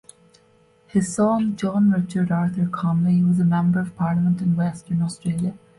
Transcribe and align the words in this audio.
His 0.87 1.13
son, 1.13 1.55
John 1.55 1.91
Richard 1.91 2.31
Arthur 2.31 2.65
Conolly, 2.65 3.21
was 3.21 3.37
a 3.39 3.43
member 3.45 3.79
of 3.79 3.95
parliament 3.95 4.41
in 4.41 4.55
Western 4.55 5.03
Australia. 5.03 5.53